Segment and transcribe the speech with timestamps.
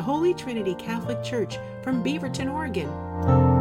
[0.00, 3.59] Holy Trinity Catholic Church from Beaverton, Oregon.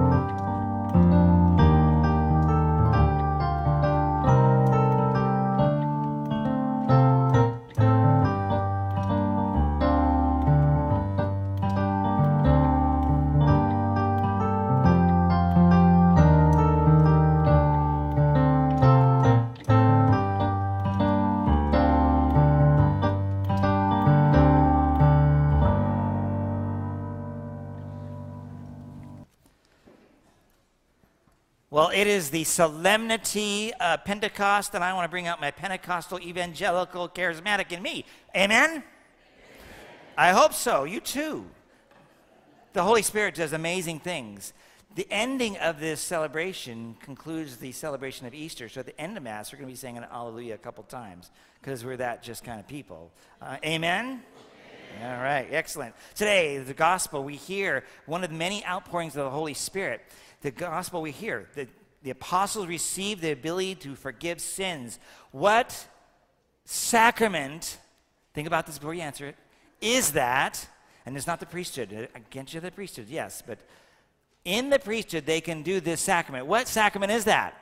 [31.99, 37.09] It is the solemnity of Pentecost, and I want to bring out my Pentecostal, evangelical,
[37.09, 38.05] charismatic in me.
[38.33, 38.69] Amen?
[38.69, 38.83] Amen?
[40.17, 40.85] I hope so.
[40.85, 41.45] You too.
[42.71, 44.53] The Holy Spirit does amazing things.
[44.95, 48.69] The ending of this celebration concludes the celebration of Easter.
[48.69, 50.85] So at the end of Mass, we're going to be saying an Alleluia a couple
[50.85, 53.11] times because we're that just kind of people.
[53.41, 54.23] Uh, amen?
[54.95, 55.17] amen?
[55.17, 55.95] All right, excellent.
[56.15, 60.01] Today, the gospel, we hear one of the many outpourings of the Holy Spirit
[60.41, 61.47] the gospel we hear.
[61.55, 61.67] The,
[62.01, 64.99] the apostles received the ability to forgive sins.
[65.31, 65.87] What
[66.65, 67.77] sacrament,
[68.33, 69.35] think about this before you answer it,
[69.81, 70.67] is that?
[71.05, 71.93] And it's not the priesthood.
[71.93, 73.59] Uh, against you, the priesthood, yes, but
[74.45, 76.45] in the priesthood, they can do this sacrament.
[76.45, 77.55] What sacrament is that?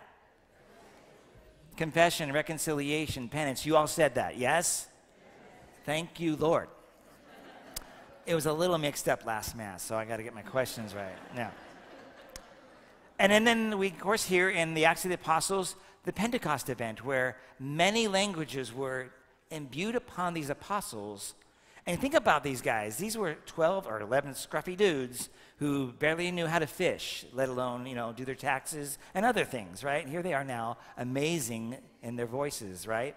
[1.75, 3.65] Confession, reconciliation, penance.
[3.65, 4.87] You all said that, yes?
[5.85, 6.69] Thank you, Lord.
[8.25, 10.93] It was a little mixed up last Mass, so I got to get my questions
[10.93, 11.15] right.
[11.35, 11.51] Now.
[13.19, 17.03] And then, we, of course, hear in the Acts of the Apostles the Pentecost event
[17.03, 19.09] where many languages were
[19.51, 21.33] imbued upon these apostles.
[21.85, 22.97] And think about these guys.
[22.97, 27.85] These were 12 or 11 scruffy dudes who barely knew how to fish, let alone,
[27.87, 30.03] you know, do their taxes and other things, right?
[30.03, 33.15] And here they are now, amazing in their voices, right?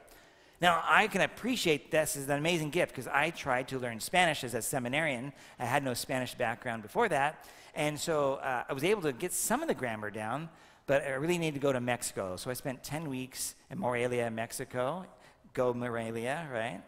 [0.60, 4.44] Now, I can appreciate this as an amazing gift because I tried to learn Spanish
[4.44, 5.32] as a seminarian.
[5.58, 7.46] I had no Spanish background before that.
[7.74, 10.50] And so uh, I was able to get some of the grammar down,
[10.86, 12.36] but I really needed to go to Mexico.
[12.36, 15.06] So I spent 10 weeks in Morelia, Mexico.
[15.54, 16.82] Go Morelia, right?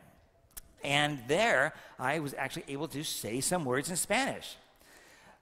[0.85, 4.57] And there, I was actually able to say some words in Spanish.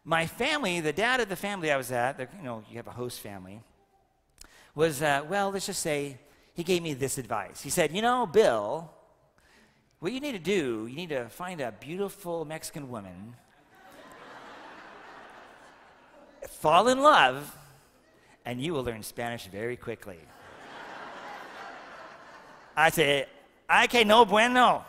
[0.04, 2.92] My family, the dad of the family I was at, you know, you have a
[2.92, 3.60] host family,
[4.74, 6.18] was, uh, well, let's just say,
[6.54, 7.62] he gave me this advice.
[7.62, 8.90] He said, You know, Bill,
[10.00, 13.34] what you need to do, you need to find a beautiful Mexican woman
[16.48, 17.54] fall in love,
[18.44, 20.18] and you will learn Spanish very quickly.
[22.76, 23.26] I say,
[23.84, 24.84] okay, no bueno.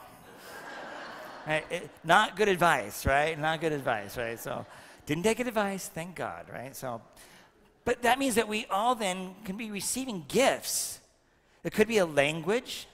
[1.46, 1.66] Right?
[1.70, 3.38] It, not good advice, right?
[3.38, 4.40] Not good advice, right?
[4.40, 4.66] So,
[5.06, 6.74] didn't take advice, thank God, right?
[6.74, 7.02] So,
[7.84, 11.01] but that means that we all then can be receiving gifts.
[11.64, 12.88] It could be a language,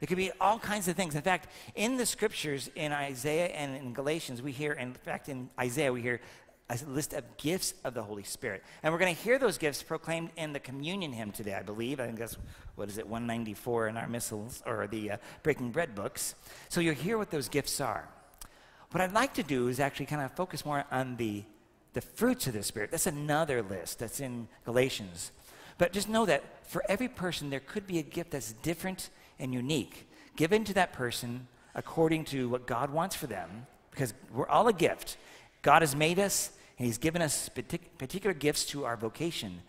[0.00, 1.14] it could be all kinds of things.
[1.14, 5.48] In fact, in the scriptures in Isaiah and in Galatians, we hear, in fact, in
[5.58, 6.20] Isaiah, we hear
[6.70, 8.62] a list of gifts of the Holy Spirit.
[8.82, 12.00] And we're going to hear those gifts proclaimed in the communion hymn today, I believe.
[12.00, 12.36] I think that's,
[12.74, 16.34] what is it, 194 in our missals or the uh, Breaking Bread books.
[16.70, 18.08] So you'll hear what those gifts are.
[18.92, 21.44] What I'd like to do is actually kind of focus more on the,
[21.92, 22.90] the fruits of the Spirit.
[22.90, 25.32] That's another list that's in Galatians.
[25.78, 29.52] But just know that for every person, there could be a gift that's different and
[29.52, 34.68] unique, given to that person according to what God wants for them, because we're all
[34.68, 35.16] a gift.
[35.62, 39.60] God has made us, and He's given us particular gifts to our vocation.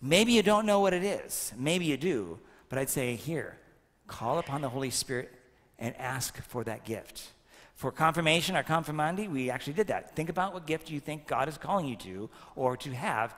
[0.00, 1.52] Maybe you don't know what it is.
[1.56, 2.38] Maybe you do.
[2.68, 3.58] But I'd say here,
[4.06, 5.32] call upon the Holy Spirit
[5.78, 7.28] and ask for that gift.
[7.74, 10.14] For confirmation our confirmandi, we actually did that.
[10.16, 13.34] Think about what gift you think God is calling you to or to have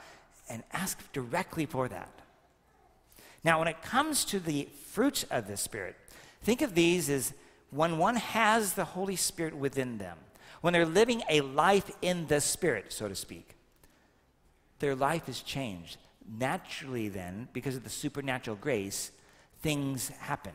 [0.51, 2.13] and ask directly for that.
[3.43, 5.97] Now, when it comes to the fruits of the Spirit,
[6.43, 7.33] think of these as
[7.71, 10.19] when one has the Holy Spirit within them
[10.61, 13.57] when they're living a life in the Spirit, so to speak,
[14.79, 15.97] their life is changed.
[16.39, 19.11] Naturally, then, because of the supernatural grace,
[19.63, 20.53] things happen.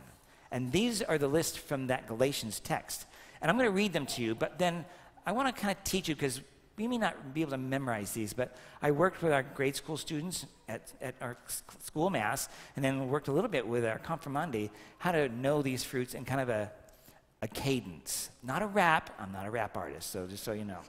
[0.52, 3.06] And these are the list from that Galatians text.
[3.42, 4.86] And I'm going to read them to you, but then
[5.26, 6.42] I want to kind of teach you because
[6.78, 9.98] we may not be able to memorize these, but I worked with our grade school
[9.98, 11.38] students at, at our
[11.80, 15.84] school mass, and then worked a little bit with our confirmandi, how to know these
[15.84, 16.72] fruits in kind of a
[17.42, 18.32] a cadence.
[18.44, 19.12] Not a rap.
[19.20, 20.80] I'm not a rap artist, so just so you know.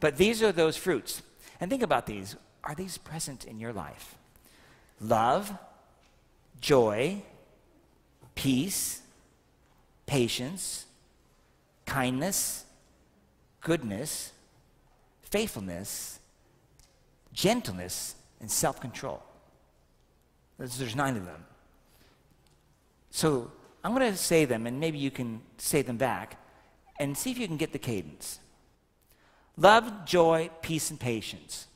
[0.00, 1.22] But these are those fruits.
[1.60, 2.36] And think about these.
[2.64, 4.14] Are these present in your life?
[5.00, 5.52] Love,
[6.60, 7.22] joy,
[8.34, 9.02] peace,
[10.06, 10.86] patience,
[11.84, 12.64] kindness,
[13.60, 14.32] goodness,
[15.30, 16.20] faithfulness,
[17.32, 19.22] gentleness, and self control.
[20.58, 21.44] There's nine of them.
[23.10, 23.50] So
[23.82, 26.38] I'm going to say them, and maybe you can say them back,
[26.98, 28.40] and see if you can get the cadence.
[29.56, 31.66] Love, joy, peace, and patience.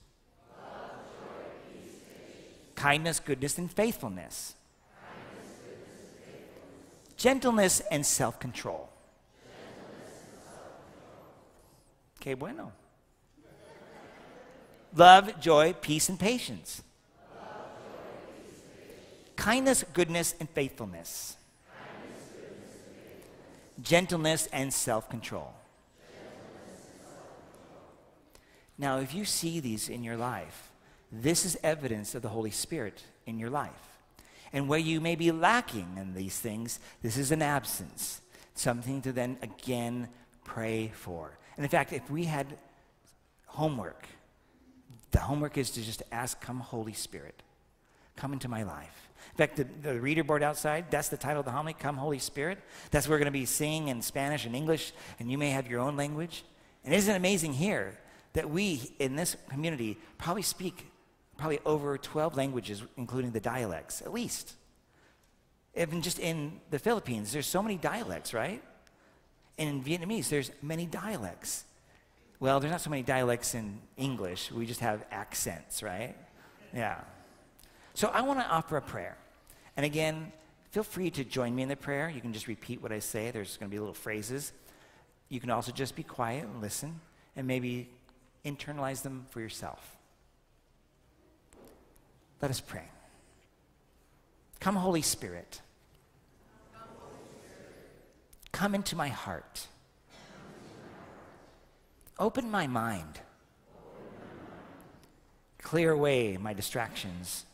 [2.75, 4.55] Kindness, goodness, and faithfulness.
[7.17, 8.91] Gentleness and self control.
[12.21, 12.73] Okay, bueno.
[14.97, 16.83] Love, joy, peace, and patience.
[19.37, 21.37] Kindness, goodness, and faithfulness.
[23.83, 25.53] Gentleness and self control.
[28.79, 30.71] Now, if you see these in your life,
[31.11, 33.71] this is evidence of the Holy Spirit in your life.
[34.53, 38.21] And where you may be lacking in these things, this is an absence,
[38.55, 40.09] something to then again
[40.45, 41.37] pray for.
[41.57, 42.47] And in fact, if we had
[43.47, 44.07] homework,
[45.15, 47.43] the homework is to just ask, Come, Holy Spirit,
[48.17, 49.09] come into my life.
[49.33, 52.19] In fact, the, the reader board outside, that's the title of the homily, Come, Holy
[52.19, 52.59] Spirit.
[52.91, 55.71] That's where we're going to be singing in Spanish and English, and you may have
[55.71, 56.45] your own language.
[56.85, 57.99] And isn't it amazing here
[58.33, 60.87] that we in this community probably speak
[61.37, 64.55] probably over 12 languages, including the dialects, at least.
[65.77, 68.63] Even just in the Philippines, there's so many dialects, right?
[69.59, 71.65] And in Vietnamese, there's many dialects.
[72.45, 74.53] Well, there's not so many dialects in English.
[74.53, 76.15] We just have accents, right?
[76.75, 77.01] Yeah.
[77.95, 79.17] So I want to offer a prayer.
[79.79, 80.31] And again,
[80.71, 82.11] feel free to join me in the prayer.
[82.11, 83.31] You can just repeat what I say.
[83.31, 84.53] There's going to be little phrases.
[85.31, 87.01] You can also just be quiet and listen
[87.35, 87.89] and maybe
[88.45, 89.97] internalize them for yourself.
[92.43, 92.91] Let us pray.
[94.61, 95.63] Come, Holy Spirit.
[98.53, 99.67] Come into my heart.
[102.19, 103.21] Open my mind.
[105.63, 107.47] Clear away my distractions.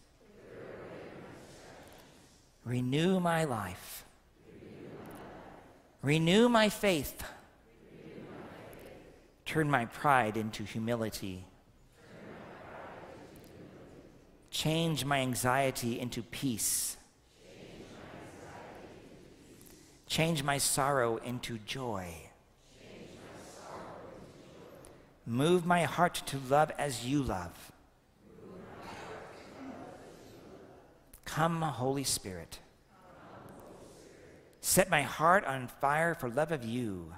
[2.65, 4.05] Renew my life.
[6.03, 7.23] Renew my faith.
[9.47, 11.45] Turn my pride into humility.
[14.51, 16.97] Change my anxiety into peace.
[20.06, 22.30] Change my sorrow into joy.
[25.26, 27.72] Move my heart to love as you love.
[31.25, 32.58] Come, Holy Spirit.
[34.61, 37.14] Set my heart on fire for love of you.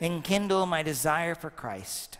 [0.00, 2.18] Enkindle my desire for Christ.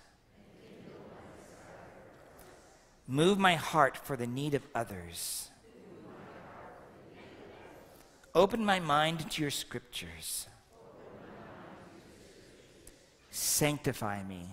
[3.07, 5.49] Move my heart for the need of others.
[8.35, 10.47] Open my mind to your scriptures.
[13.31, 14.47] Sanctify me.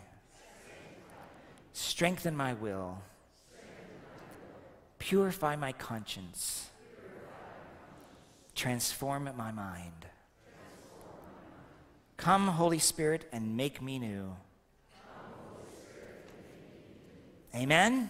[1.73, 2.99] Strengthen my will.
[4.99, 6.69] Purify my conscience.
[8.55, 10.07] Transform my mind.
[12.17, 14.35] Come, Holy Spirit, and make me new.
[17.55, 18.09] Amen.